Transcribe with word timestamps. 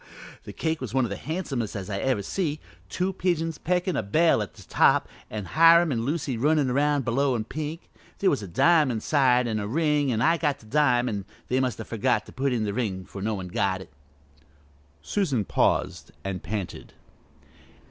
The 0.45 0.51
cake 0.51 0.81
was 0.81 0.95
one 0.95 1.05
o' 1.05 1.09
the 1.09 1.15
handsomest 1.15 1.75
as 1.75 1.87
I 1.87 1.99
ever 1.99 2.23
see, 2.23 2.59
two 2.89 3.13
pigeons 3.13 3.59
peckin' 3.59 3.95
a 3.95 4.01
bell 4.01 4.41
on 4.41 4.49
top 4.67 5.07
and 5.29 5.49
Hiram 5.49 5.91
an' 5.91 6.05
Lucy 6.05 6.37
runnin' 6.37 6.71
around 6.71 7.05
below 7.05 7.35
in 7.35 7.43
pink. 7.43 7.87
There 8.17 8.31
was 8.31 8.41
a 8.41 8.47
dime 8.47 8.89
inside 8.89 9.47
an' 9.47 9.59
a 9.59 9.67
ring, 9.67 10.11
an' 10.11 10.19
I 10.19 10.39
got 10.39 10.57
the 10.57 10.65
dime, 10.65 11.07
an' 11.07 11.25
they 11.49 11.59
must 11.59 11.77
have 11.77 11.87
forgot 11.87 12.25
to 12.25 12.31
put 12.31 12.51
in 12.51 12.63
the 12.63 12.73
ring 12.73 13.05
for 13.05 13.21
no 13.21 13.35
one 13.35 13.49
got 13.49 13.79
it." 13.79 13.93
Susan 15.03 15.45
paused 15.45 16.09
and 16.23 16.41
panted. 16.41 16.93